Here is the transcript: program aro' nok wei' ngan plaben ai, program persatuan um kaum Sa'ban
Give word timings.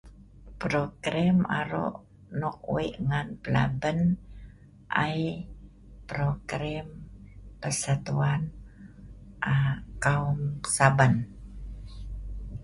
program 0.61 1.35
aro' 1.59 1.89
nok 2.41 2.59
wei' 2.73 2.93
ngan 3.07 3.27
plaben 3.43 3.99
ai, 5.03 5.19
program 6.11 6.87
persatuan 7.61 8.41
um 9.53 9.71
kaum 10.03 10.39
Sa'ban 10.75 11.13